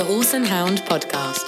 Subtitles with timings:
[0.00, 1.44] the Horse and Hound podcast.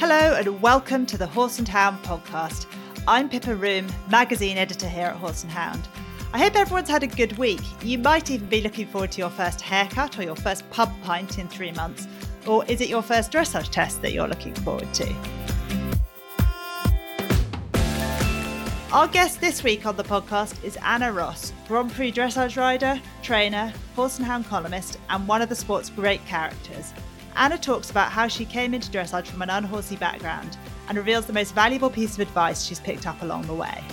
[0.00, 2.66] Hello and welcome to the Horse and Hound podcast.
[3.06, 5.86] I'm Pippa Roome, magazine editor here at Horse and Hound.
[6.32, 7.60] I hope everyone's had a good week.
[7.84, 11.38] You might even be looking forward to your first haircut or your first pub pint
[11.38, 12.08] in three months.
[12.48, 15.47] Or is it your first dressage test that you're looking forward to?
[18.90, 23.70] Our guest this week on the podcast is Anna Ross, Grand Prix dressage rider, trainer,
[23.94, 26.94] horse and hound columnist, and one of the sport's great characters.
[27.36, 30.56] Anna talks about how she came into dressage from an unhorsey background
[30.88, 33.84] and reveals the most valuable piece of advice she's picked up along the way.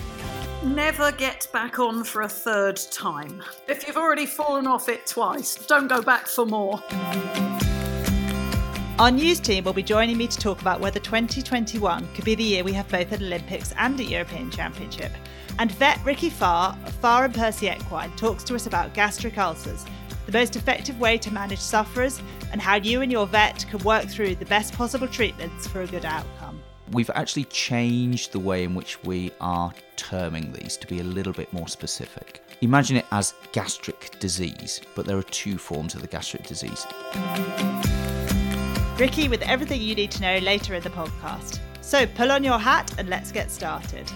[0.64, 3.44] Never get back on for a third time.
[3.68, 6.82] If you've already fallen off it twice, don't go back for more.
[8.98, 12.44] Our news team will be joining me to talk about whether 2021 could be the
[12.46, 15.12] year we have both an Olympics and a European Championship.
[15.60, 19.84] And vet Ricky Farr, Farr and Percy Equine, talks to us about gastric ulcers,
[20.28, 22.22] the most effective way to manage sufferers,
[22.54, 25.88] and how you and your vet can work through the best possible treatments for a
[25.88, 26.62] good outcome.
[26.94, 31.34] We've actually changed the way in which we are terming these to be a little
[31.34, 32.42] bit more specific.
[32.62, 36.88] Imagine it as gastric disease, but there are two forms of the gastric disease.
[38.98, 41.60] Ricky with everything you need to know later in the podcast.
[41.82, 44.10] So pull on your hat and let's get started.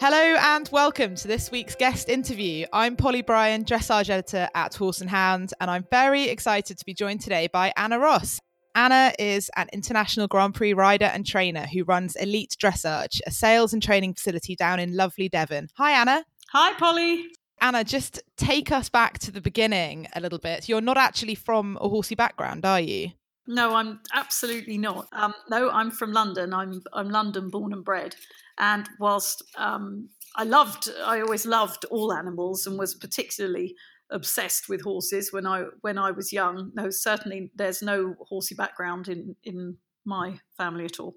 [0.00, 2.64] Hello and welcome to this week's guest interview.
[2.72, 6.94] I'm Polly Bryan, dressage editor at Horse and Hound, and I'm very excited to be
[6.94, 8.40] joined today by Anna Ross.
[8.74, 13.74] Anna is an international Grand Prix rider and trainer who runs Elite Dressage, a sales
[13.74, 15.68] and training facility down in lovely Devon.
[15.76, 16.24] Hi, Anna.
[16.52, 17.26] Hi, Polly.
[17.64, 20.68] Anna, just take us back to the beginning a little bit.
[20.68, 23.12] You're not actually from a horsey background, are you?
[23.46, 25.08] No, I'm absolutely not.
[25.12, 26.52] Um, no, I'm from London.
[26.52, 28.16] I'm I'm London born and bred.
[28.58, 33.74] And whilst um, I loved, I always loved all animals and was particularly
[34.10, 36.70] obsessed with horses when I when I was young.
[36.74, 41.16] No, certainly there's no horsey background in in my family at all.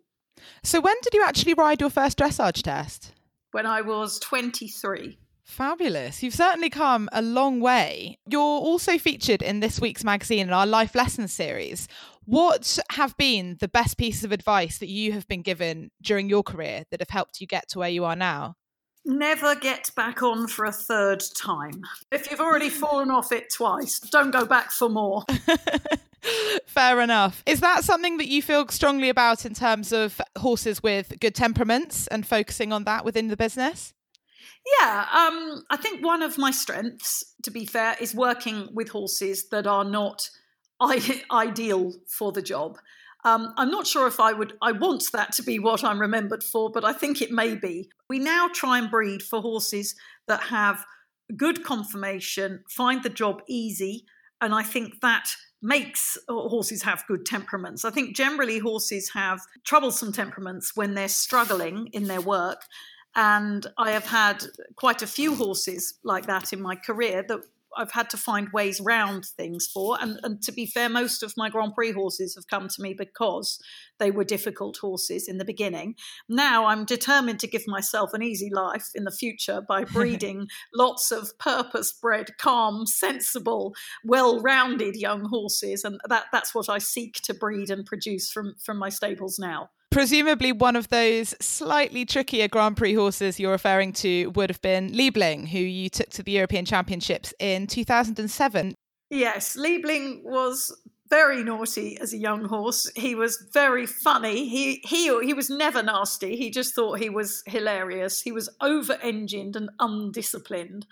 [0.64, 3.12] So when did you actually ride your first dressage test?
[3.52, 5.18] When I was 23.
[5.48, 6.22] Fabulous.
[6.22, 8.20] You've certainly come a long way.
[8.30, 11.88] You're also featured in this week's magazine in our Life Lessons series.
[12.26, 16.44] What have been the best pieces of advice that you have been given during your
[16.44, 18.56] career that have helped you get to where you are now?
[19.06, 21.82] Never get back on for a third time.
[22.12, 25.24] If you've already fallen off it twice, don't go back for more.
[26.66, 27.42] Fair enough.
[27.46, 32.06] Is that something that you feel strongly about in terms of horses with good temperaments
[32.08, 33.94] and focusing on that within the business?
[34.80, 39.50] Yeah, um, I think one of my strengths, to be fair, is working with horses
[39.50, 40.30] that are not
[40.80, 42.78] I- ideal for the job.
[43.24, 46.44] Um, I'm not sure if I would I want that to be what I'm remembered
[46.44, 47.90] for, but I think it may be.
[48.10, 49.96] We now try and breed for horses
[50.28, 50.86] that have
[51.36, 54.06] good conformation, find the job easy,
[54.40, 55.30] and I think that
[55.62, 57.84] makes horses have good temperaments.
[57.84, 62.62] I think generally horses have troublesome temperaments when they're struggling in their work
[63.18, 64.46] and I have had
[64.76, 67.40] quite a few horses like that in my career that
[67.76, 69.98] I've had to find ways round things for.
[70.00, 72.94] And, and, to be fair, most of my Grand Prix horses have come to me
[72.94, 73.60] because
[74.00, 75.96] they were difficult horses in the beginning.
[76.30, 81.12] Now I'm determined to give myself an easy life in the future by breeding lots
[81.12, 85.84] of purpose bred, calm, sensible, well rounded young horses.
[85.84, 89.70] And that, that's what I seek to breed and produce from, from my stables now.
[89.90, 94.92] Presumably, one of those slightly trickier Grand Prix horses you're referring to would have been
[94.92, 98.76] Liebling, who you took to the European Championships in 2007.
[99.10, 100.76] Yes, Liebling was
[101.10, 102.92] very naughty as a young horse.
[102.96, 104.48] He was very funny.
[104.50, 106.36] He he he was never nasty.
[106.36, 108.22] He just thought he was hilarious.
[108.22, 110.86] He was over-engined and undisciplined,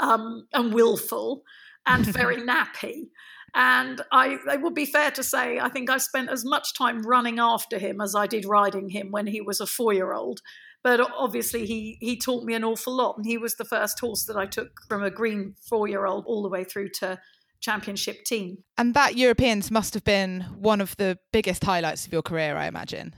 [0.00, 1.44] um, and willful,
[1.86, 3.08] and very nappy.
[3.58, 7.02] And I, it would be fair to say, I think I spent as much time
[7.02, 10.40] running after him as I did riding him when he was a four year old.
[10.84, 13.16] But obviously, he, he taught me an awful lot.
[13.16, 16.24] And he was the first horse that I took from a green four year old
[16.24, 17.18] all the way through to
[17.58, 18.58] championship team.
[18.78, 22.66] And that Europeans must have been one of the biggest highlights of your career, I
[22.66, 23.12] imagine.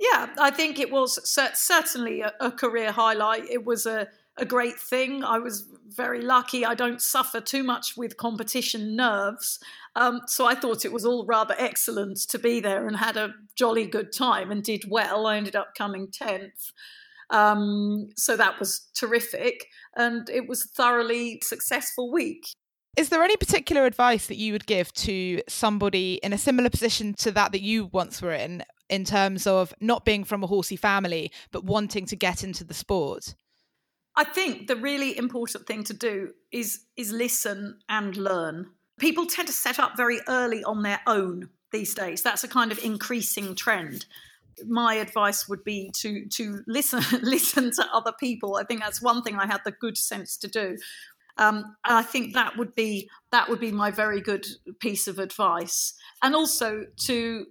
[0.00, 3.48] Yeah, I think it was certainly a, a career highlight.
[3.48, 5.24] It was a a great thing.
[5.24, 6.64] I was very lucky.
[6.64, 9.58] I don't suffer too much with competition nerves.
[9.94, 13.34] Um, so I thought it was all rather excellent to be there and had a
[13.54, 15.26] jolly good time and did well.
[15.26, 16.72] I ended up coming 10th.
[17.30, 19.66] Um, so that was terrific.
[19.96, 22.46] And it was a thoroughly successful week.
[22.96, 27.14] Is there any particular advice that you would give to somebody in a similar position
[27.14, 30.76] to that that you once were in, in terms of not being from a horsey
[30.76, 33.34] family, but wanting to get into the sport?
[34.16, 38.70] I think the really important thing to do is is listen and learn.
[38.98, 42.22] People tend to set up very early on their own these days.
[42.22, 44.06] That's a kind of increasing trend.
[44.66, 48.56] My advice would be to to listen listen to other people.
[48.56, 50.78] I think that's one thing I had the good sense to do.
[51.38, 54.46] Um, and I think that would be that would be my very good
[54.80, 55.92] piece of advice.
[56.22, 57.46] And also to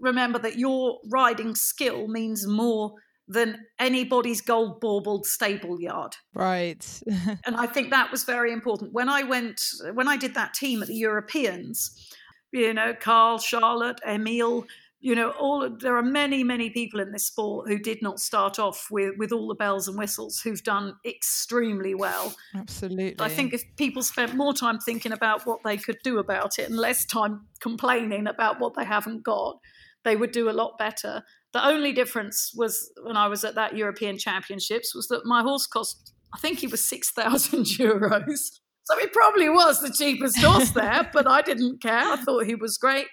[0.00, 2.96] remember that your riding skill means more
[3.28, 6.16] than anybody's gold baubled stable yard.
[6.34, 6.84] Right.
[7.46, 8.92] and I think that was very important.
[8.92, 9.62] When I went,
[9.94, 12.10] when I did that team at the Europeans,
[12.52, 14.66] you know, Carl, Charlotte, Emil,
[15.02, 18.60] you know, all there are many, many people in this sport who did not start
[18.60, 22.32] off with with all the bells and whistles, who've done extremely well.
[22.54, 23.16] Absolutely.
[23.18, 26.68] I think if people spent more time thinking about what they could do about it
[26.68, 29.58] and less time complaining about what they haven't got,
[30.04, 31.24] they would do a lot better.
[31.52, 35.66] The only difference was when I was at that European Championships was that my horse
[35.66, 38.60] cost, I think he was 6,000 euros.
[38.84, 42.12] So he probably was the cheapest horse there, but I didn't care.
[42.12, 43.06] I thought he was great.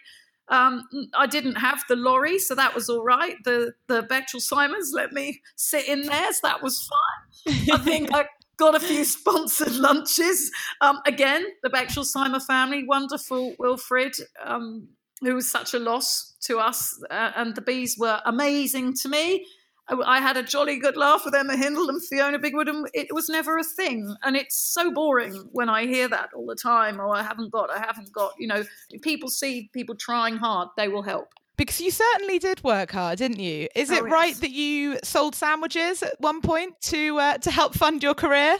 [0.50, 0.83] Um,
[1.13, 3.36] I didn't have the lorry, so that was all right.
[3.44, 7.56] The the Bechtolsheimers let me sit in there, so that was fine.
[7.71, 8.25] I think I
[8.57, 10.51] got a few sponsored lunches.
[10.81, 14.13] Um, again, the Bechtolsheimer family, wonderful Wilfred.
[14.44, 14.89] Um,
[15.21, 17.00] who was such a loss to us.
[17.10, 19.45] Uh, and the bees were amazing to me.
[19.88, 23.13] I, I, had a jolly good laugh with Emma Hindle and Fiona Bigwood, and it
[23.13, 24.16] was never a thing.
[24.24, 27.00] And it's so boring when I hear that all the time.
[27.00, 28.33] Oh, I haven't got, I haven't got.
[28.39, 28.63] You know,
[29.01, 31.30] people see people trying hard, they will help.
[31.57, 33.68] Because you certainly did work hard, didn't you?
[33.75, 34.13] Is it oh, yes.
[34.13, 38.57] right that you sold sandwiches at one point to uh, to help fund your career?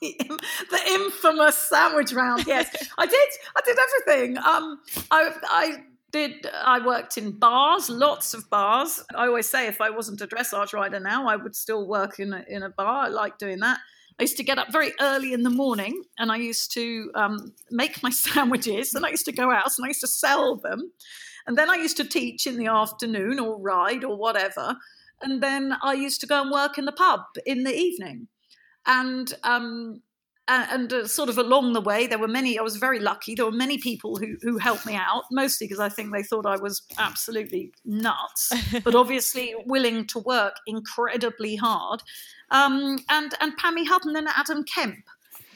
[0.00, 2.46] the infamous sandwich round.
[2.46, 2.68] Yes,
[2.98, 3.28] I did.
[3.56, 4.38] I did everything.
[4.38, 4.80] Um,
[5.10, 5.76] I, I
[6.10, 9.02] did I worked in bars, lots of bars.
[9.14, 12.32] I always say if I wasn't a dressage rider now, I would still work in
[12.32, 13.04] a, in a bar.
[13.04, 13.78] I like doing that.
[14.18, 17.54] I used to get up very early in the morning and I used to um,
[17.70, 20.92] make my sandwiches and I used to go out and I used to sell them.
[21.46, 24.76] And then I used to teach in the afternoon or ride or whatever.
[25.22, 28.28] And then I used to go and work in the pub in the evening.
[28.86, 30.02] And um,
[30.50, 32.58] and, uh, sort of along the way, there were many.
[32.58, 33.34] I was very lucky.
[33.34, 36.46] There were many people who who helped me out, mostly because I think they thought
[36.46, 38.52] I was absolutely nuts,
[38.84, 42.02] but obviously willing to work incredibly hard.
[42.50, 45.04] Um, and and Pammy Hutton and Adam Kemp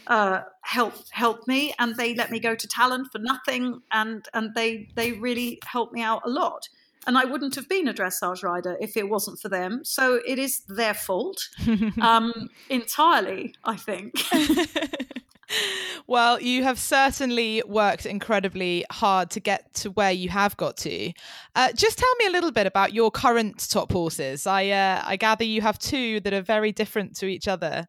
[0.06, 4.54] uh, helped helped me, and they let me go to Talland for nothing, and and
[4.54, 6.68] they they really helped me out a lot
[7.06, 9.80] and I wouldn't have been a dressage rider if it wasn't for them.
[9.84, 11.48] So it is their fault
[12.00, 14.14] um, entirely, I think.
[16.06, 21.12] well, you have certainly worked incredibly hard to get to where you have got to.
[21.54, 24.46] Uh, just tell me a little bit about your current top horses.
[24.46, 27.86] I uh, I gather you have two that are very different to each other.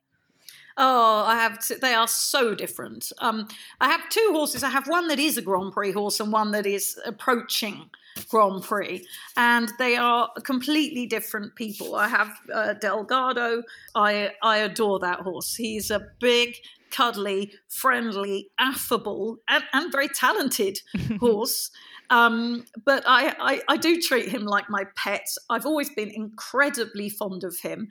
[0.78, 1.66] Oh, I have.
[1.66, 3.12] T- they are so different.
[3.20, 3.48] Um,
[3.80, 4.62] I have two horses.
[4.62, 7.90] I have one that is a Grand Prix horse and one that is approaching
[8.30, 9.06] Grand Prix,
[9.38, 11.96] and they are completely different people.
[11.96, 13.64] I have uh, Delgado.
[13.94, 15.56] I I adore that horse.
[15.56, 16.56] He's a big,
[16.92, 20.80] cuddly, friendly, affable, and, and very talented
[21.20, 21.72] horse.
[22.10, 25.26] Um, but I, I, I, do treat him like my pet.
[25.50, 27.88] I've always been incredibly fond of him.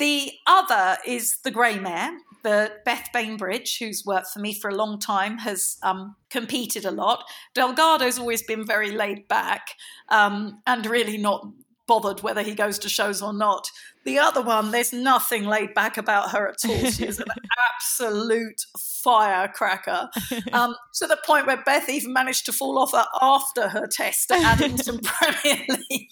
[0.00, 2.10] The other is the grey mare.
[2.42, 6.90] The Beth Bainbridge, who's worked for me for a long time, has um, competed a
[6.90, 7.24] lot.
[7.54, 9.68] Delgado's always been very laid back
[10.08, 11.46] um, and really not
[11.88, 13.68] bothered whether he goes to shows or not.
[14.04, 16.90] The other one, there's nothing laid back about her at all.
[16.90, 17.26] She is an
[17.74, 18.62] absolute
[19.02, 20.10] firecracker.
[20.52, 24.30] Um, to the point where Beth even managed to fall off her after her test
[24.30, 26.10] at Addington Premier League,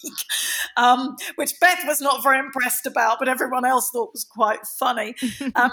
[0.75, 5.15] um, which Beth was not very impressed about, but everyone else thought was quite funny.
[5.55, 5.71] Um,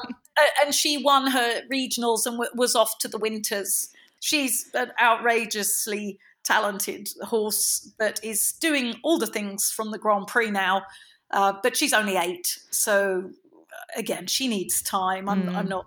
[0.64, 3.88] and she won her regionals and w- was off to the winters.
[4.20, 10.50] She's an outrageously talented horse that is doing all the things from the Grand Prix
[10.50, 10.82] now.
[11.30, 15.28] Uh, but she's only eight, so uh, again, she needs time.
[15.28, 15.54] I'm, mm.
[15.54, 15.86] I'm not.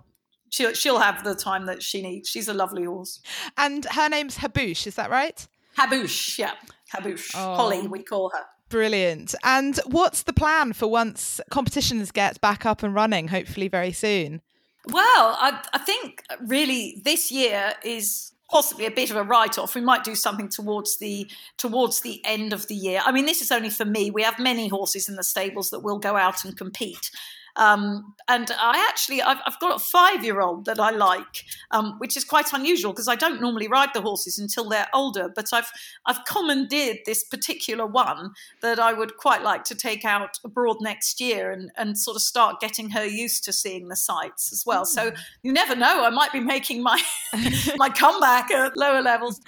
[0.50, 2.28] She'll she'll have the time that she needs.
[2.28, 3.20] She's a lovely horse.
[3.56, 5.46] And her name's Haboosh, is that right?
[5.78, 6.52] Haboosh, yeah,
[6.94, 7.30] Haboosh.
[7.34, 7.54] Oh.
[7.54, 8.44] Holly, we call her.
[8.68, 9.34] Brilliant.
[9.42, 13.28] And what's the plan for once competitions get back up and running?
[13.28, 14.42] Hopefully, very soon.
[14.86, 19.74] Well, I, I think really this year is possibly a bit of a write-off.
[19.74, 23.00] We might do something towards the towards the end of the year.
[23.04, 24.10] I mean, this is only for me.
[24.10, 27.10] We have many horses in the stables that will go out and compete.
[27.58, 31.94] Um, and I actually, I've, I've got a five year old that I like, um,
[31.98, 35.28] which is quite unusual because I don't normally ride the horses until they're older.
[35.34, 35.70] But I've,
[36.06, 41.20] I've commandeered this particular one that I would quite like to take out abroad next
[41.20, 44.82] year and, and sort of start getting her used to seeing the sights as well.
[44.82, 44.86] Mm.
[44.86, 45.12] So
[45.42, 47.02] you never know, I might be making my,
[47.76, 49.40] my comeback at lower levels.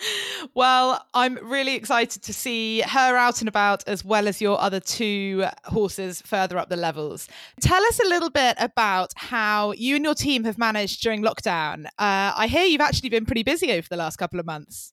[0.54, 4.80] Well, I'm really excited to see her out and about as well as your other
[4.80, 7.28] two horses further up the levels.
[7.60, 11.86] Tell us a little bit about how you and your team have managed during lockdown.
[11.98, 14.92] Uh, I hear you've actually been pretty busy over the last couple of months.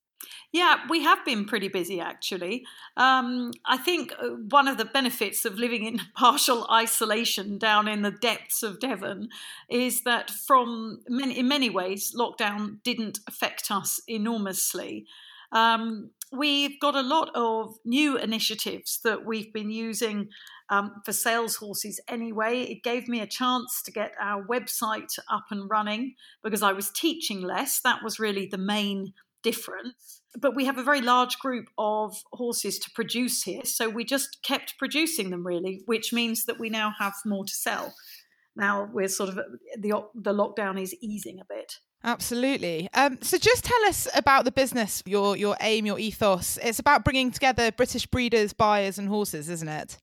[0.52, 2.66] Yeah, we have been pretty busy actually.
[2.96, 8.02] Um, I think uh, one of the benefits of living in partial isolation down in
[8.02, 9.30] the depths of Devon
[9.70, 15.06] is that, from many, in many ways, lockdown didn't affect us enormously.
[15.52, 20.30] Um, we've got a lot of new initiatives that we've been using
[20.70, 22.62] um, for sales horses anyway.
[22.62, 26.92] It gave me a chance to get our website up and running because I was
[26.92, 27.80] teaching less.
[27.82, 30.22] That was really the main difference.
[30.40, 34.44] But we have a very large group of horses to produce here, so we just
[34.44, 37.96] kept producing them really, which means that we now have more to sell.
[38.56, 41.78] Now we're sort of the the lockdown is easing a bit.
[42.04, 42.90] Absolutely.
[42.94, 46.58] Um, so, just tell us about the business, your your aim, your ethos.
[46.62, 49.98] It's about bringing together British breeders, buyers, and horses, isn't it?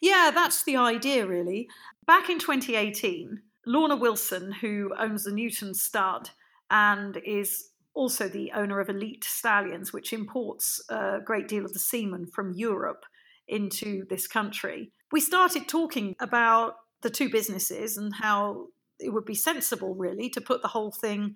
[0.00, 1.68] Yeah, that's the idea, really.
[2.06, 6.30] Back in 2018, Lorna Wilson, who owns the Newton Stud
[6.70, 11.78] and is also the owner of Elite Stallions, which imports a great deal of the
[11.78, 13.04] semen from Europe
[13.48, 18.68] into this country, we started talking about the two businesses and how
[19.02, 21.34] it would be sensible, really, to put the whole thing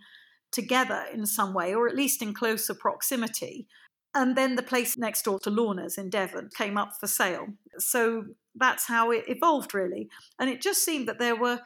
[0.53, 3.67] together in some way, or at least in closer proximity.
[4.15, 7.49] And then the place next door to Lorna's in Devon came up for sale.
[7.79, 10.09] So that's how it evolved, really.
[10.39, 11.61] And it just seemed that there were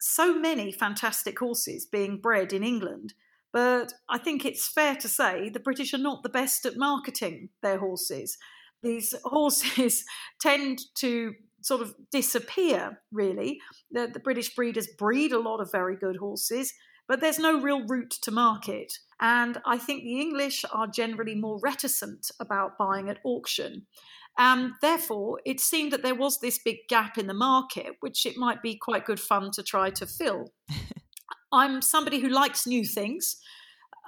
[0.00, 3.14] so many fantastic horses being bred in England.
[3.52, 7.48] But I think it's fair to say the British are not the best at marketing
[7.62, 8.38] their horses.
[8.82, 10.04] These horses
[10.40, 11.34] tend to
[11.66, 13.58] sort of disappear, really.
[13.90, 16.72] The, the British breeders breed a lot of very good horses,
[17.08, 18.92] but there's no real route to market.
[19.20, 23.86] And I think the English are generally more reticent about buying at auction.
[24.38, 28.36] And therefore, it seemed that there was this big gap in the market, which it
[28.36, 30.52] might be quite good fun to try to fill.
[31.52, 33.36] I'm somebody who likes new things.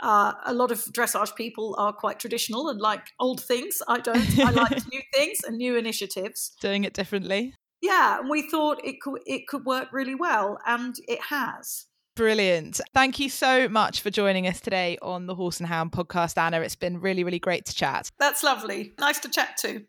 [0.00, 3.82] Uh, a lot of dressage people are quite traditional and like old things.
[3.88, 4.38] I don't.
[4.38, 6.52] I like new things and new initiatives.
[6.60, 7.54] Doing it differently.
[7.80, 11.86] Yeah, and we thought it could it could work really well, and it has.
[12.16, 12.80] Brilliant.
[12.94, 16.60] Thank you so much for joining us today on the Horse and Hound podcast, Anna.
[16.62, 18.10] It's been really, really great to chat.
[18.18, 18.92] That's lovely.
[18.98, 19.84] Nice to chat too.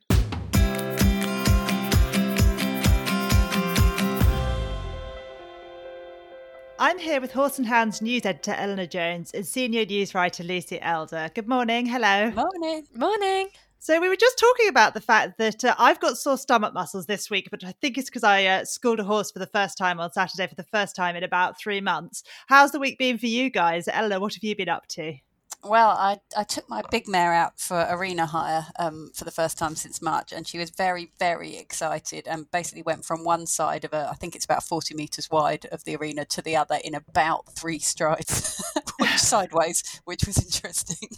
[6.81, 10.79] I'm here with Horse and Hounds news editor Eleanor Jones and senior news writer Lucy
[10.81, 11.29] Elder.
[11.35, 11.85] Good morning.
[11.85, 12.31] Hello.
[12.31, 12.87] Morning.
[12.95, 13.49] Morning.
[13.79, 17.05] So we were just talking about the fact that uh, I've got sore stomach muscles
[17.05, 19.77] this week, but I think it's because I uh, schooled a horse for the first
[19.77, 22.23] time on Saturday for the first time in about three months.
[22.47, 23.89] How's the week been for you guys?
[23.89, 25.15] Eleanor, what have you been up to?
[25.63, 29.57] Well, I, I took my big mare out for arena hire um, for the first
[29.57, 33.83] time since March, and she was very, very excited and basically went from one side
[33.83, 36.79] of a, I think it's about 40 metres wide of the arena to the other
[36.81, 38.63] in about three strides,
[38.99, 41.09] which sideways, which was interesting.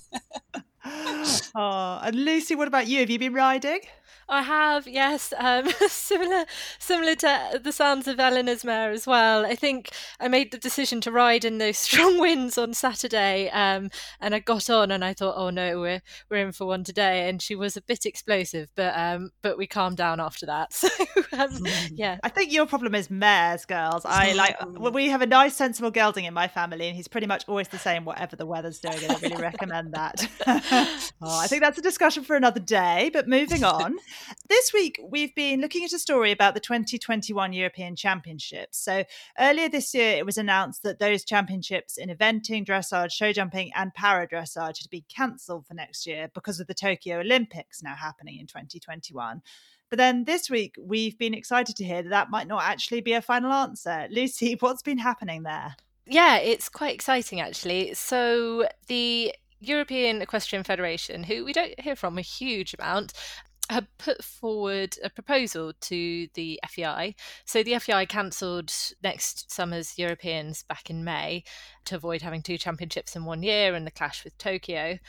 [1.56, 3.02] oh, and Lucy, what about you?
[3.02, 3.82] Have you been riding?
[4.32, 6.46] I have, yes, um, similar
[6.80, 9.46] similar to the sounds of Eleanor's mare as well.
[9.46, 9.90] I think
[10.22, 13.90] I made the decision to ride in those strong winds on Saturday, um,
[14.22, 17.28] and I got on and I thought, oh no, we're we're in for one today.
[17.28, 20.72] And she was a bit explosive, but um, but we calmed down after that.
[21.32, 21.96] So um, hmm.
[21.96, 24.04] yeah, I think your problem is mares, girls.
[24.06, 24.58] I like
[24.94, 27.78] we have a nice, sensible gelding in my family, and he's pretty much always the
[27.78, 28.98] same, whatever the weather's doing.
[29.04, 30.28] And I really recommend that.
[31.22, 33.12] oh, I think that's a discussion for another day.
[33.14, 33.98] But moving on.
[34.48, 38.78] This week, we've been looking at a story about the 2021 European Championships.
[38.78, 39.04] So,
[39.40, 43.94] earlier this year, it was announced that those championships in eventing, dressage, show jumping, and
[43.94, 48.40] para dressage had been cancelled for next year because of the Tokyo Olympics now happening
[48.40, 49.42] in 2021.
[49.90, 53.14] But then this week, we've been excited to hear that that might not actually be
[53.14, 54.08] a final answer.
[54.10, 55.76] Lucy, what's been happening there?
[56.06, 57.94] Yeah, it's quite exciting actually.
[57.94, 63.14] So, the European Equestrian Federation, who we don't hear from a huge amount,
[63.72, 67.16] had put forward a proposal to the FEI.
[67.46, 68.72] So the FEI cancelled
[69.04, 71.44] next summer's Europeans back in May
[71.86, 75.00] to avoid having two championships in one year and the clash with Tokyo.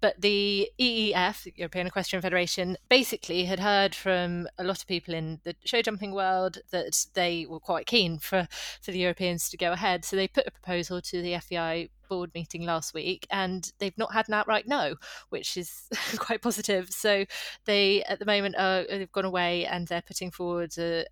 [0.00, 5.40] but the EEF, European Equestrian Federation, basically had heard from a lot of people in
[5.44, 8.46] the show jumping world that they were quite keen for,
[8.82, 10.04] for the Europeans to go ahead.
[10.04, 14.12] So they put a proposal to the FEI board meeting last week and they've not
[14.12, 14.94] had an outright no,
[15.30, 16.90] which is quite positive.
[16.90, 17.24] So
[17.64, 21.04] they, at the moment, are, they've gone away and they're putting forward a,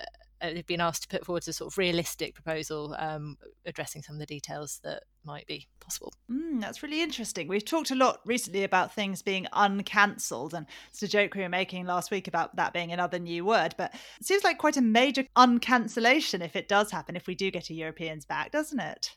[0.45, 4.17] uh, they've been asked to put forward a sort of realistic proposal um, addressing some
[4.17, 6.13] of the details that might be possible.
[6.31, 7.49] Mm, that's really interesting.
[7.49, 11.49] We've talked a lot recently about things being uncancelled, and it's a joke we were
[11.49, 13.75] making last week about that being another new word.
[13.79, 17.51] But it seems like quite a major uncancellation if it does happen, if we do
[17.51, 19.17] get a Europeans back, doesn't it?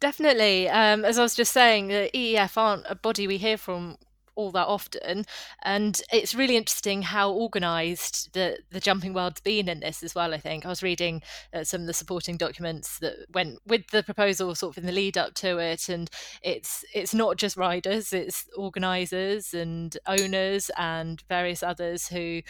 [0.00, 0.68] Definitely.
[0.68, 3.96] Um, as I was just saying, the EEF aren't a body we hear from
[4.36, 5.24] all that often.
[5.62, 10.32] And it's really interesting how organised the, the jumping world's been in this as well,
[10.34, 10.64] I think.
[10.64, 14.76] I was reading uh, some of the supporting documents that went with the proposal sort
[14.76, 15.88] of in the lead up to it.
[15.88, 16.08] And
[16.42, 22.42] it's it's not just riders, it's organisers and owners and various others who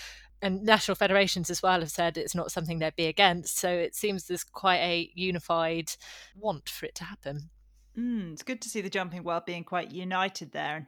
[0.42, 3.58] and national federations as well have said it's not something they'd be against.
[3.58, 5.92] So it seems there's quite a unified
[6.34, 7.50] want for it to happen.
[7.98, 10.76] Mm, it's good to see the jumping world being quite united there.
[10.76, 10.86] And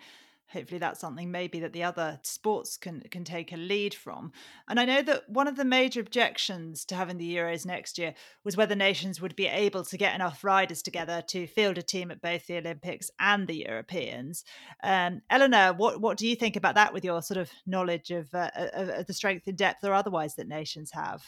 [0.53, 4.33] hopefully that's something maybe that the other sports can can take a lead from
[4.69, 8.15] and i know that one of the major objections to having the euros next year
[8.45, 12.11] was whether nations would be able to get enough riders together to field a team
[12.11, 14.45] at both the olympics and the europeans
[14.83, 18.35] um, eleanor what what do you think about that with your sort of knowledge of,
[18.35, 21.25] uh, of, of the strength and depth or otherwise that nations have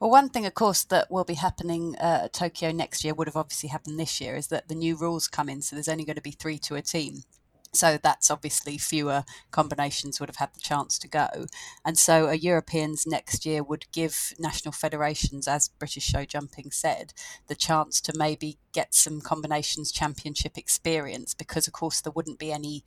[0.00, 3.28] well, one thing, of course, that will be happening uh, at Tokyo next year would
[3.28, 5.62] have obviously happened this year is that the new rules come in.
[5.62, 7.24] So there's only going to be three to a team.
[7.72, 11.46] So that's obviously fewer combinations would have had the chance to go.
[11.84, 17.12] And so a Europeans next year would give national federations, as British Show Jumping said,
[17.46, 22.52] the chance to maybe get some combinations championship experience because, of course, there wouldn't be
[22.52, 22.84] any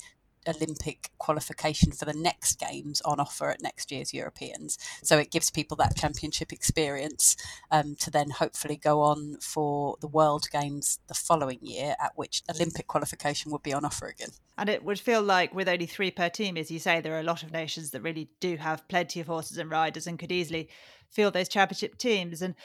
[0.48, 4.78] Olympic qualification for the next games on offer at next year's Europeans.
[5.04, 7.36] So it gives people that championship experience
[7.70, 12.42] um, to then hopefully go on for the World Games the following year, at which
[12.54, 14.32] Olympic qualification would be on offer again.
[14.58, 17.20] And it would feel like with only three per team, as you say, there are
[17.20, 20.32] a lot of nations that really do have plenty of horses and riders and could
[20.32, 20.70] easily
[21.10, 22.42] field those championship teams.
[22.42, 22.56] And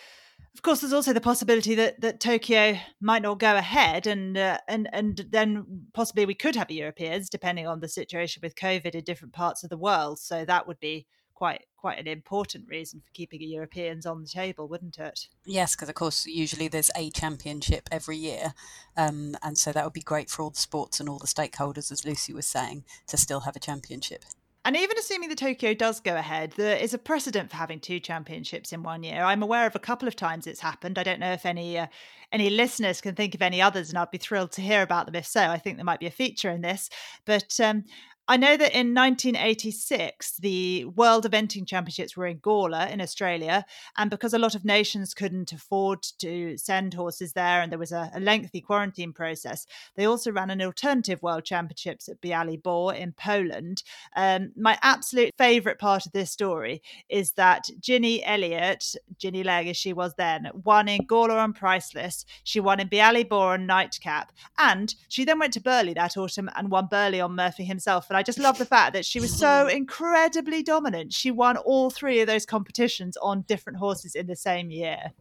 [0.56, 4.56] of course, there's also the possibility that, that Tokyo might not go ahead, and uh,
[4.66, 9.04] and and then possibly we could have Europeans, depending on the situation with COVID in
[9.04, 10.18] different parts of the world.
[10.18, 14.66] So that would be quite quite an important reason for keeping Europeans on the table,
[14.66, 15.28] wouldn't it?
[15.44, 18.54] Yes, because of course usually there's a championship every year,
[18.96, 21.92] um, and so that would be great for all the sports and all the stakeholders,
[21.92, 24.24] as Lucy was saying, to still have a championship.
[24.66, 28.00] And even assuming the Tokyo does go ahead, there is a precedent for having two
[28.00, 29.22] championships in one year.
[29.22, 30.98] I'm aware of a couple of times it's happened.
[30.98, 31.86] I don't know if any uh,
[32.32, 35.14] any listeners can think of any others, and I'd be thrilled to hear about them.
[35.14, 36.90] If so, I think there might be a feature in this.
[37.26, 37.84] But um,
[38.28, 43.64] I know that in 1986, the World Eventing Championships were in Gawler in Australia.
[43.96, 47.92] And because a lot of nations couldn't afford to send horses there and there was
[47.92, 52.92] a, a lengthy quarantine process, they also ran an alternative World Championships at Bialy Bor
[52.92, 53.84] in Poland.
[54.16, 59.76] Um, my absolute favourite part of this story is that Ginny Elliott, Ginny Leng as
[59.76, 62.24] she was then, won in Gawler on Priceless.
[62.42, 64.32] She won in Bialy Bor on Nightcap.
[64.58, 68.10] And she then went to Burghley that autumn and won Burghley on Murphy himself.
[68.16, 71.12] I just love the fact that she was so incredibly dominant.
[71.12, 75.12] She won all three of those competitions on different horses in the same year.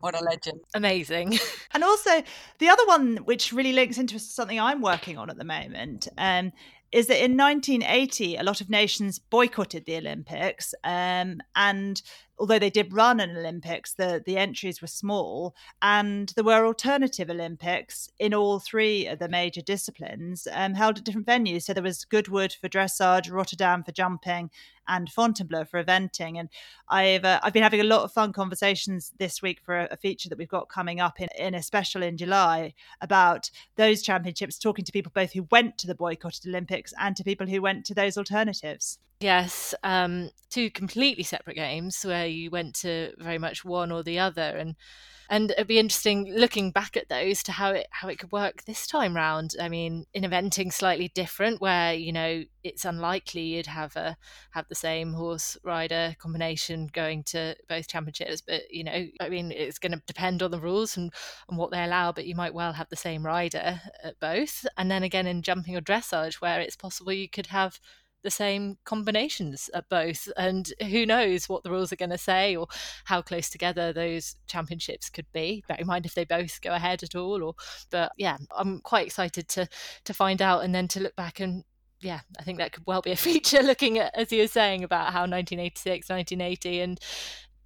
[0.00, 0.60] What a legend.
[0.74, 1.38] Amazing.
[1.72, 2.22] And also,
[2.58, 6.50] the other one, which really links into something I'm working on at the moment, um,
[6.92, 10.74] is that in 1980, a lot of nations boycotted the Olympics.
[10.82, 12.02] Um, and
[12.36, 15.54] although they did run an Olympics, the, the entries were small.
[15.80, 21.04] And there were alternative Olympics in all three of the major disciplines um, held at
[21.04, 21.62] different venues.
[21.62, 24.50] So there was Goodwood for dressage, Rotterdam for jumping,
[24.88, 26.38] and Fontainebleau for eventing.
[26.38, 26.48] And
[26.88, 29.96] I've uh, I've been having a lot of fun conversations this week for a, a,
[29.96, 34.58] feature that we've got coming up in, in a special in July about those championships,
[34.58, 37.84] talking to people both who went to the boycotted Olympics and to people who went
[37.86, 38.98] to those alternatives.
[39.20, 44.18] Yes, um, two completely separate games where you went to very much one or the
[44.18, 44.76] other, and
[45.28, 48.64] and it'd be interesting looking back at those to how it how it could work
[48.64, 49.52] this time round.
[49.60, 54.16] I mean, in eventing slightly different, where you know it's unlikely you'd have a
[54.52, 59.52] have the same horse rider combination going to both championships, but you know, I mean,
[59.52, 61.12] it's going to depend on the rules and,
[61.48, 64.66] and what they allow, but you might well have the same rider at both.
[64.78, 67.78] And then again, in jumping or dressage, where it's possible you could have
[68.22, 70.28] the same combinations at both.
[70.36, 72.66] And who knows what the rules are going to say or
[73.04, 75.64] how close together those championships could be.
[75.68, 77.42] Bear in mind if they both go ahead at all.
[77.42, 77.54] Or,
[77.90, 79.68] but yeah, I'm quite excited to
[80.04, 81.64] to find out and then to look back and
[82.02, 84.84] yeah, I think that could well be a feature looking at, as you were saying,
[84.84, 87.00] about how 1986, 1980, and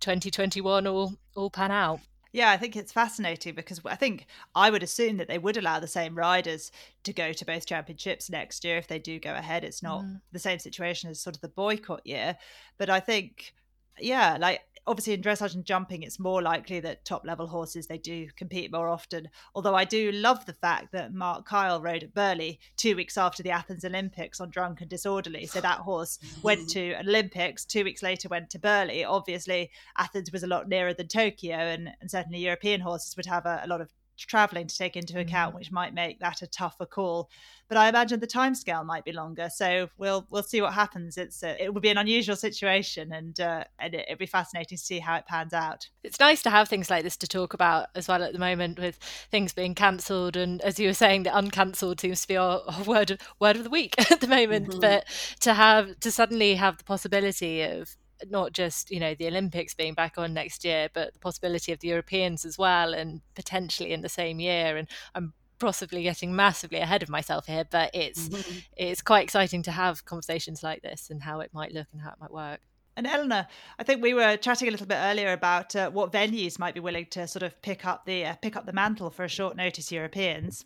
[0.00, 2.00] 2021 all all pan out.
[2.34, 5.78] Yeah, I think it's fascinating because I think I would assume that they would allow
[5.78, 6.72] the same riders
[7.04, 9.62] to go to both championships next year if they do go ahead.
[9.62, 10.20] It's not mm.
[10.32, 12.36] the same situation as sort of the boycott year,
[12.76, 13.54] but I think,
[14.00, 17.98] yeah, like obviously in dressage and jumping, it's more likely that top level horses they
[17.98, 19.28] do compete more often.
[19.54, 23.42] Although I do love the fact that Mark Kyle rode at Burghley two weeks after
[23.42, 25.46] the Athens Olympics on Drunk and Disorderly.
[25.46, 29.04] So that horse went to Olympics, two weeks later went to Burghley.
[29.04, 33.46] Obviously, Athens was a lot nearer than Tokyo, and, and certainly European horses would have
[33.46, 35.58] a, a lot of traveling to take into account, mm-hmm.
[35.58, 37.28] which might make that a tougher call.
[37.68, 41.16] But I imagine the timescale might be longer, so we'll we'll see what happens.
[41.16, 44.76] It's a, it would be an unusual situation, and uh, and it, will be fascinating
[44.76, 45.88] to see how it pans out.
[46.02, 48.78] It's nice to have things like this to talk about as well at the moment,
[48.78, 48.96] with
[49.30, 52.82] things being cancelled, and as you were saying, the uncancelled seems to be our, our,
[52.82, 54.68] word of, word of the week at the moment.
[54.68, 54.80] Mm-hmm.
[54.80, 55.06] But
[55.40, 57.96] to have to suddenly have the possibility of
[58.28, 61.80] not just you know the Olympics being back on next year, but the possibility of
[61.80, 64.76] the Europeans as well, and potentially in the same year.
[64.76, 68.58] And I'm possibly getting massively ahead of myself here, but it's mm-hmm.
[68.76, 72.10] it's quite exciting to have conversations like this and how it might look and how
[72.10, 72.60] it might work.
[72.96, 73.48] And Eleanor,
[73.78, 76.80] I think we were chatting a little bit earlier about uh, what venues might be
[76.80, 79.56] willing to sort of pick up the uh, pick up the mantle for a short
[79.56, 80.64] notice Europeans.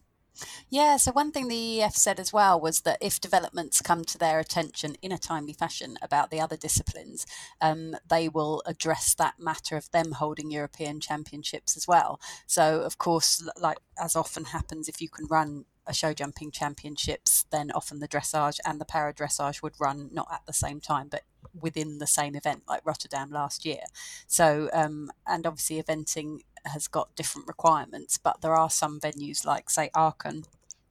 [0.71, 4.19] Yeah, so one thing the EF said as well was that if developments come to
[4.19, 7.27] their attention in a timely fashion about the other disciplines,
[7.61, 12.21] um, they will address that matter of them holding European championships as well.
[12.47, 17.47] So, of course, like as often happens, if you can run a show jumping championships,
[17.51, 21.09] then often the dressage and the para dressage would run not at the same time,
[21.11, 21.23] but
[21.59, 23.83] within the same event, like Rotterdam last year.
[24.27, 29.71] So, um, and obviously, eventing has got different requirements, but there are some venues like,
[29.71, 30.45] say, Aachen,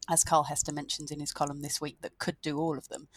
[0.09, 3.07] as Carl Hester mentions in his column this week, that could do all of them.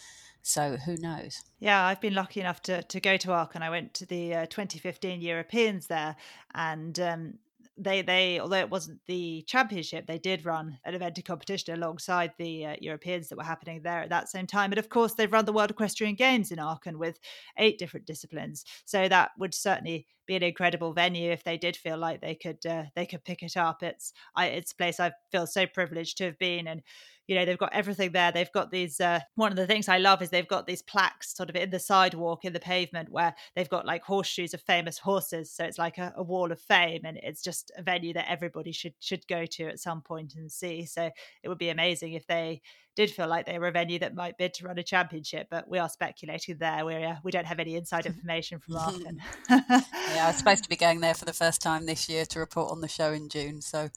[0.43, 1.43] So who knows?
[1.59, 3.62] Yeah, I've been lucky enough to, to go to Aachen.
[3.62, 6.16] I went to the uh, 2015 Europeans there,
[6.55, 7.35] and um,
[7.83, 12.66] they they although it wasn't the championship they did run an eventing competition alongside the
[12.66, 14.73] uh, europeans that were happening there at that same time.
[14.73, 17.19] And of course they've run the world equestrian games in aachen with
[17.59, 18.64] eight different disciplines.
[18.85, 22.64] So that would certainly be an incredible venue if they did feel like they could
[22.64, 23.83] uh, they could pick it up.
[23.83, 26.83] It's I, it's a place i feel so privileged to have been and
[27.27, 28.31] you know they've got everything there.
[28.31, 31.37] They've got these uh, one of the things i love is they've got these plaques
[31.37, 34.99] sort of in the sidewalk in the pavement where they've got like horseshoes of famous
[34.99, 35.51] horses.
[35.53, 38.71] So it's like a, a wall of fame and it's just a venue that everybody
[38.71, 40.87] should should go to at some point and see.
[40.87, 41.11] So
[41.43, 42.62] it would be amazing if they
[43.00, 45.66] did feel like they were a venue that might bid to run a championship, but
[45.68, 46.84] we are speculating there.
[46.84, 49.22] We uh, we don't have any inside information from Aachen.
[49.50, 52.38] yeah, I was supposed to be going there for the first time this year to
[52.38, 53.88] report on the show in June, so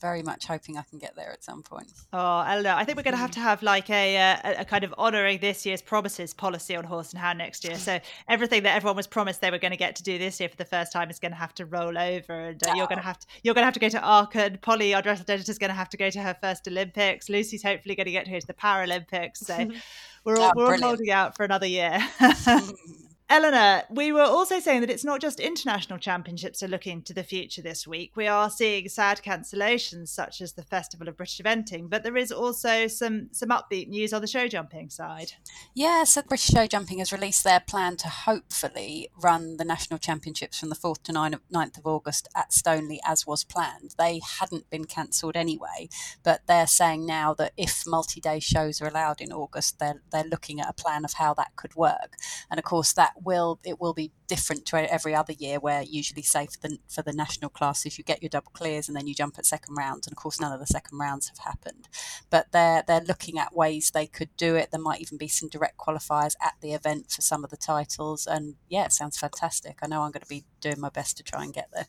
[0.00, 1.92] very much hoping I can get there at some point.
[2.12, 2.74] Oh, I don't know.
[2.74, 4.94] I think we're going to have to have like a, uh, a, a kind of
[4.98, 7.76] honouring this year's promises policy on horse and hound next year.
[7.76, 10.48] So everything that everyone was promised they were going to get to do this year
[10.48, 12.74] for the first time is going to have to roll over, and uh, oh.
[12.74, 14.58] you're going to have to you're going to have to go to Aachen.
[14.58, 17.28] Polly, our dress editor, is going to have to go to her first Olympics.
[17.28, 19.38] Lucy's hopefully going to get to go to the Paralympics.
[19.38, 19.68] So
[20.24, 21.98] we're all, oh, we're all holding out for another year.
[23.30, 27.22] Eleanor, we were also saying that it's not just international championships are looking to the
[27.22, 28.16] future this week.
[28.16, 32.32] We are seeing sad cancellations, such as the Festival of British Eventing, but there is
[32.32, 35.34] also some some upbeat news on the show jumping side.
[35.76, 40.58] Yeah, so British Show Jumping has released their plan to hopefully run the national championships
[40.58, 43.94] from the 4th to 9th of August at Stoneleigh as was planned.
[43.96, 45.88] They hadn't been cancelled anyway,
[46.24, 50.60] but they're saying now that if multi-day shows are allowed in August, they're, they're looking
[50.60, 52.16] at a plan of how that could work.
[52.50, 56.22] And of course, that will it will be different to every other year where usually
[56.22, 59.14] say for the for the national classes you get your double clears and then you
[59.14, 60.06] jump at second rounds.
[60.06, 61.88] And of course none of the second rounds have happened.
[62.30, 64.70] But they're they're looking at ways they could do it.
[64.70, 68.26] There might even be some direct qualifiers at the event for some of the titles.
[68.26, 69.78] And yeah it sounds fantastic.
[69.82, 71.86] I know i'm going to be doing my best to try and get there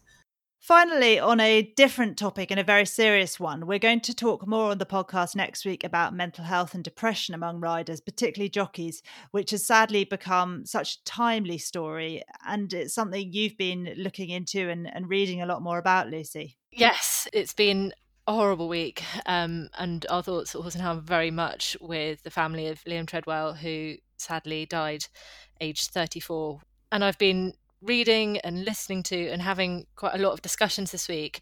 [0.62, 4.70] Finally, on a different topic and a very serious one, we're going to talk more
[4.70, 9.50] on the podcast next week about mental health and depression among riders, particularly jockeys, which
[9.50, 12.22] has sadly become such a timely story.
[12.48, 16.60] And it's something you've been looking into and, and reading a lot more about, Lucy.
[16.72, 17.92] Yes, it's been
[18.28, 19.04] a horrible week.
[19.26, 23.56] Um, and our thoughts at Horse and very much with the family of Liam Treadwell,
[23.56, 25.06] who sadly died
[25.60, 26.62] aged 34.
[26.92, 31.08] And I've been reading and listening to and having quite a lot of discussions this
[31.08, 31.42] week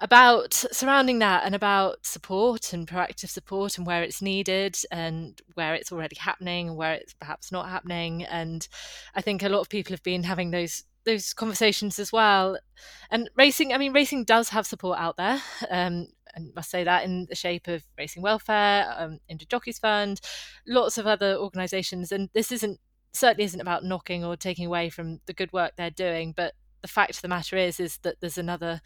[0.00, 5.74] about surrounding that and about support and proactive support and where it's needed and where
[5.74, 8.22] it's already happening and where it's perhaps not happening.
[8.24, 8.66] And
[9.14, 12.58] i think a lot of people have been having those those conversations as well.
[13.10, 15.42] And racing i mean racing does have support out there.
[15.68, 20.20] Um, and must say that in the shape of Racing Welfare, um, Injured Jockeys Fund,
[20.66, 22.12] lots of other organisations.
[22.12, 22.78] And this isn't
[23.12, 26.88] certainly isn't about knocking or taking away from the good work they're doing, but the
[26.88, 28.80] fact of the matter is is that there's another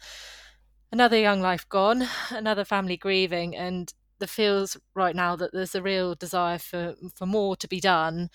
[0.91, 5.81] another young life gone, another family grieving, and there feels right now that there's a
[5.81, 8.29] real desire for for more to be done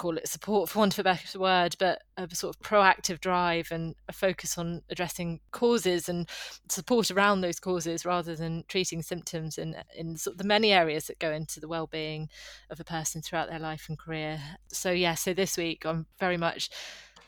[0.00, 3.68] call it support for want of a better word, but a sort of proactive drive
[3.70, 6.26] and a focus on addressing causes and
[6.70, 11.06] support around those causes rather than treating symptoms in in sort of the many areas
[11.06, 12.30] that go into the well-being
[12.70, 14.40] of a person throughout their life and career.
[14.68, 16.70] So yeah, so this week I'm very much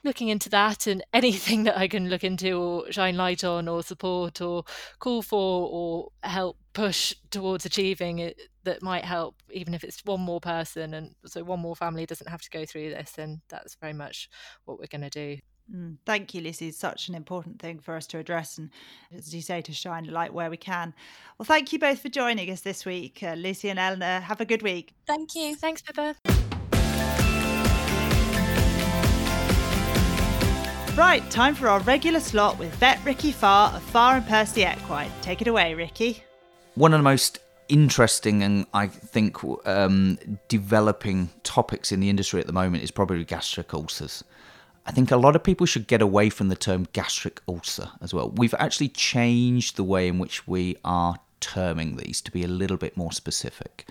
[0.04, 3.82] looking into that and anything that I can look into or shine light on or
[3.82, 4.64] support or
[4.98, 10.20] call for or help push towards achieving it that might help, even if it's one
[10.20, 13.74] more person and so one more family doesn't have to go through this, then that's
[13.76, 14.28] very much
[14.64, 15.38] what we're going to do.
[15.74, 16.68] Mm, thank you, Lucy.
[16.68, 18.70] It's such an important thing for us to address, and
[19.16, 20.92] as you say, to shine a light where we can.
[21.38, 24.20] Well, thank you both for joining us this week, uh, Lucy and Eleanor.
[24.20, 24.92] Have a good week.
[25.06, 25.54] Thank you.
[25.54, 26.16] Thanks, Pippa.
[30.94, 35.11] Right, time for our regular slot with vet Ricky Farr of Farr and Percy Equine.
[35.22, 36.22] Take it away, Ricky.
[36.74, 37.38] One of the most
[37.70, 43.24] interesting and I think um, developing topics in the industry at the moment is probably
[43.24, 44.22] gastric ulcers.
[44.85, 48.12] I think a lot of people should get away from the term gastric ulcer as
[48.12, 48.28] well.
[48.28, 52.76] We've actually changed the way in which we are terming these to be a little
[52.76, 53.88] bit more specific.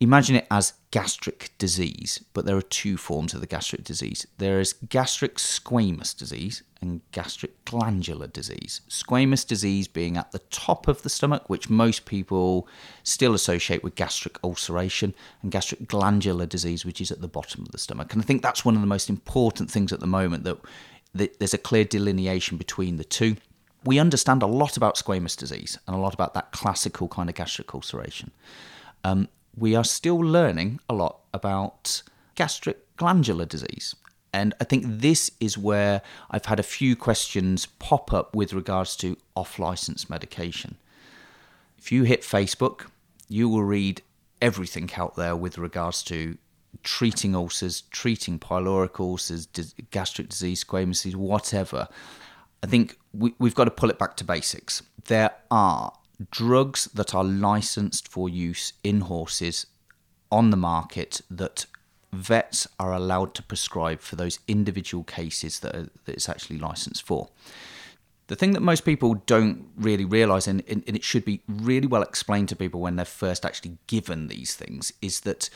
[0.00, 4.26] Imagine it as gastric disease, but there are two forms of the gastric disease.
[4.38, 8.80] There is gastric squamous disease and gastric glandular disease.
[8.88, 12.68] Squamous disease being at the top of the stomach, which most people
[13.02, 17.72] still associate with gastric ulceration, and gastric glandular disease, which is at the bottom of
[17.72, 18.12] the stomach.
[18.12, 20.58] And I think that's one of the most important things at the moment that,
[21.12, 23.36] there's a clear delineation between the two.
[23.82, 27.34] We understand a lot about squamous disease and a lot about that classical kind of
[27.34, 28.30] gastric ulceration.
[29.02, 32.02] Um, we are still learning a lot about
[32.34, 33.94] gastric glandular disease.
[34.32, 38.94] And I think this is where I've had a few questions pop up with regards
[38.96, 40.76] to off license medication.
[41.78, 42.86] If you hit Facebook,
[43.28, 44.02] you will read
[44.42, 46.36] everything out there with regards to
[46.82, 49.46] treating ulcers, treating pyloric ulcers,
[49.90, 51.88] gastric disease, squamous disease, whatever.
[52.62, 54.82] I think we, have got to pull it back to basics.
[55.06, 55.92] There are
[56.30, 59.66] drugs that are licensed for use in horses
[60.30, 61.66] on the market that
[62.12, 67.02] vets are allowed to prescribe for those individual cases that, are, that it's actually licensed
[67.02, 67.28] for.
[68.28, 72.02] The thing that most people don't really realize, and, and, it should be really well
[72.02, 75.48] explained to people when they're first actually given these things, is that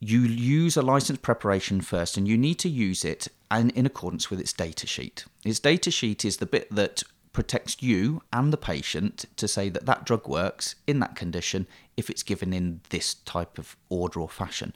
[0.00, 4.30] you use a license preparation first and you need to use it and in accordance
[4.30, 5.24] with its data sheet.
[5.44, 7.02] Its data sheet is the bit that
[7.34, 11.66] protects you and the patient to say that that drug works in that condition
[11.98, 14.74] if it's given in this type of order or fashion.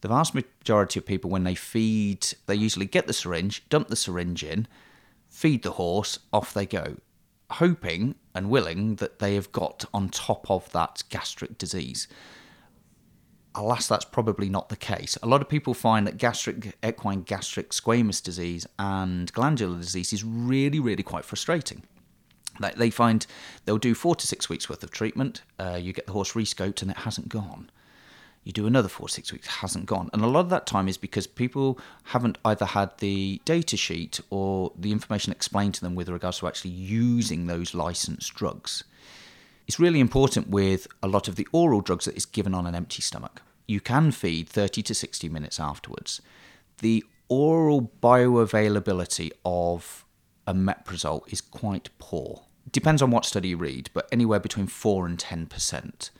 [0.00, 3.96] The vast majority of people, when they feed, they usually get the syringe, dump the
[3.96, 4.68] syringe in,
[5.28, 6.96] feed the horse, off they go,
[7.50, 12.06] hoping and willing that they have got on top of that gastric disease
[13.54, 15.18] alas, that's probably not the case.
[15.22, 20.24] A lot of people find that gastric, equine gastric squamous disease and glandular disease is
[20.24, 21.82] really, really quite frustrating.
[22.60, 23.26] Like They find
[23.64, 25.42] they'll do four to six weeks worth of treatment.
[25.58, 27.70] Uh, you get the horse rescoped and it hasn't gone.
[28.44, 30.08] You do another four to six weeks, hasn't gone.
[30.12, 34.20] And a lot of that time is because people haven't either had the data sheet
[34.30, 38.84] or the information explained to them with regards to actually using those licensed drugs.
[39.68, 42.74] It's really important with a lot of the oral drugs that is given on an
[42.74, 46.20] empty stomach you can feed 30 to 60 minutes afterwards.
[46.78, 50.04] The oral bioavailability of
[50.48, 52.46] omeprazole is quite poor.
[52.72, 56.10] Depends on what study you read, but anywhere between 4 and 10%.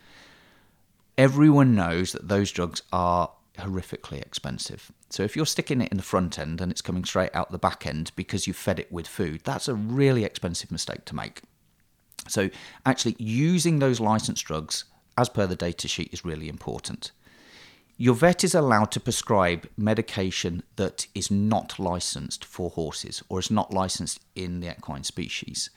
[1.17, 4.93] Everyone knows that those drugs are horrifically expensive.
[5.11, 7.59] So if you're sticking it in the front end and it's coming straight out the
[7.59, 11.43] back end because you fed it with food, that's a really expensive mistake to make.
[12.29, 12.51] So
[12.87, 14.85] actually using those licensed drugs
[15.17, 17.11] as per the data sheet is really important.
[18.01, 23.51] Your vet is allowed to prescribe medication that is not licensed for horses or is
[23.51, 25.71] not licensed in the equine species.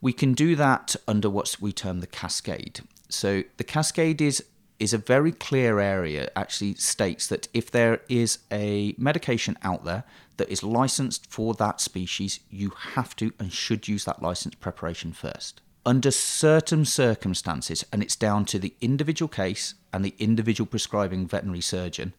[0.00, 2.80] We can do that under what we term the cascade.
[3.10, 4.42] So the cascade is
[4.78, 10.04] is a very clear area actually states that if there is a medication out there
[10.36, 15.12] that is licensed for that species, you have to and should use that licensed preparation
[15.12, 21.26] first under certain circumstances, and it's down to the individual case and the individual prescribing
[21.26, 22.12] veterinary surgeon,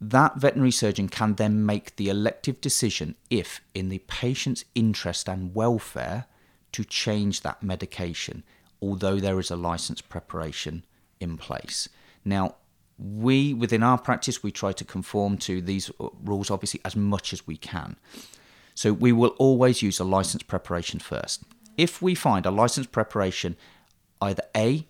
[0.00, 5.54] that veterinary surgeon can then make the elective decision if, in the patient's interest and
[5.54, 6.26] welfare,
[6.72, 8.42] to change that medication
[8.82, 10.84] although there is a license preparation
[11.20, 11.88] in place.
[12.24, 12.56] Now,
[12.98, 17.32] we within our practice we try to conform to these uh, rules obviously as much
[17.32, 17.96] as we can.
[18.74, 21.42] So we will always use a license preparation first.
[21.76, 23.56] If we find a license preparation
[24.20, 24.86] either A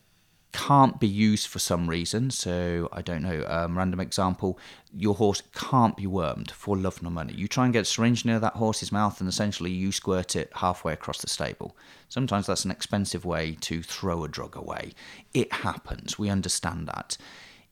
[0.56, 2.30] can't be used for some reason.
[2.30, 3.44] So I don't know.
[3.46, 4.58] Um, random example:
[4.92, 7.34] your horse can't be wormed for love nor money.
[7.34, 10.50] You try and get a syringe near that horse's mouth, and essentially you squirt it
[10.54, 11.76] halfway across the stable.
[12.08, 14.92] Sometimes that's an expensive way to throw a drug away.
[15.34, 16.18] It happens.
[16.18, 17.18] We understand that.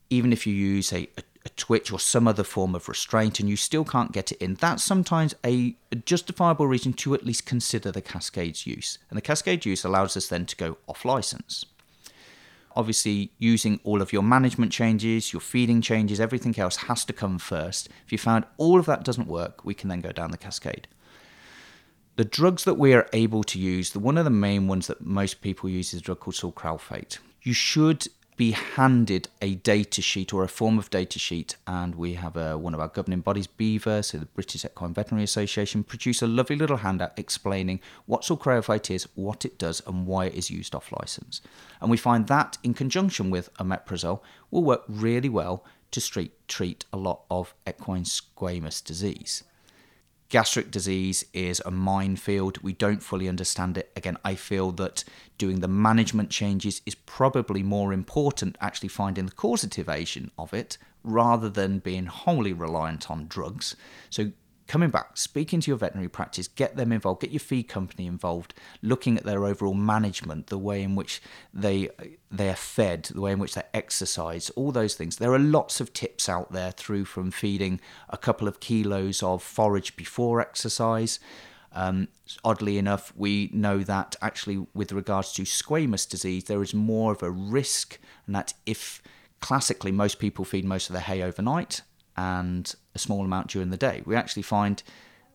[0.09, 3.47] Even if you use a, a a twitch or some other form of restraint and
[3.47, 7.91] you still can't get it in, that's sometimes a justifiable reason to at least consider
[7.91, 8.97] the cascade's use.
[9.11, 11.65] And the cascade use allows us then to go off license
[12.75, 17.37] obviously using all of your management changes, your feeding changes, everything else has to come
[17.37, 17.87] first.
[18.05, 20.87] If you found all of that doesn't work, we can then go down the cascade.
[22.17, 25.05] The drugs that we are able to use, the one of the main ones that
[25.05, 27.19] most people use is a drug called sucralfate.
[27.41, 32.15] You should be handed a data sheet or a form of data sheet, and we
[32.15, 36.21] have a, one of our governing bodies, BEVA, so the British Equine Veterinary Association, produce
[36.21, 40.51] a lovely little handout explaining what sucralfate is, what it does, and why it is
[40.51, 41.41] used off license.
[41.79, 44.21] And we find that in conjunction with omeprazole
[44.51, 49.43] will work really well to treat, treat a lot of equine squamous disease
[50.29, 52.57] gastric disease is a minefield.
[52.63, 53.91] We don't fully understand it.
[53.95, 55.03] Again, I feel that
[55.37, 60.77] doing the management changes is probably more important, actually finding the causative agent of it
[61.03, 63.75] rather than being wholly reliant on drugs.
[64.09, 64.31] So,
[64.67, 68.53] coming back, speaking to your veterinary practice, get them involved, get your feed company involved,
[68.81, 71.21] looking at their overall management, the way in which
[71.53, 71.89] they
[72.31, 75.17] they are fed, the way in which they exercise, all those things.
[75.17, 79.43] There are lots of tips out there through from feeding a couple of kilos of
[79.43, 81.19] forage before exercise.
[81.71, 82.07] Um,
[82.43, 87.21] oddly enough, we know that actually, with regards to squamous disease, there is more of
[87.21, 89.01] a risk, and that if
[89.41, 91.81] classically most people feed most of their hay overnight
[92.17, 94.01] and a small amount during the day.
[94.05, 94.81] We actually find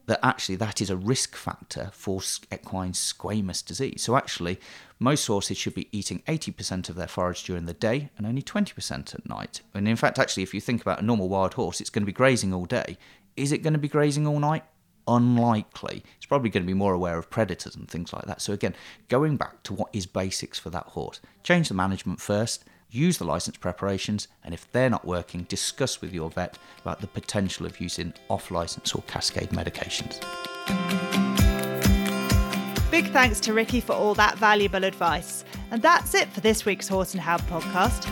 [0.07, 2.21] that actually that is a risk factor for
[2.53, 4.03] equine squamous disease.
[4.03, 4.59] So actually,
[4.99, 9.14] most horses should be eating 80% of their forage during the day and only 20%
[9.14, 9.61] at night.
[9.73, 12.07] And in fact, actually, if you think about a normal wild horse, it's going to
[12.07, 12.99] be grazing all day.
[13.37, 14.64] Is it going to be grazing all night?
[15.07, 16.03] Unlikely.
[16.16, 18.40] It's probably going to be more aware of predators and things like that.
[18.40, 18.75] So again,
[19.09, 23.24] going back to what is basics for that horse, change the management first use the
[23.24, 27.81] license preparations, and if they're not working, discuss with your vet about the potential of
[27.81, 30.20] using off license or cascade medications.
[32.90, 35.44] Big thanks to Ricky for all that valuable advice.
[35.70, 38.09] And that's it for this week's Horse and Hound podcast.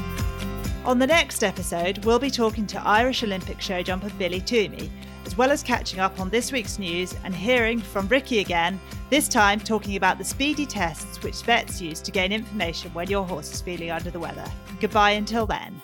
[0.85, 4.89] On the next episode, we'll be talking to Irish Olympic show jumper Billy Twomey,
[5.29, 9.29] as well as catching up on this week's news and hearing from Ricky again this
[9.29, 13.53] time, talking about the speedy tests which vets use to gain information when your horse
[13.53, 14.51] is feeling under the weather.
[14.81, 15.83] Goodbye until then.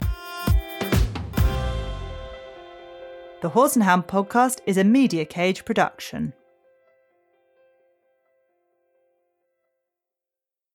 [3.42, 6.32] The Horse and Hound podcast is a Media Cage production.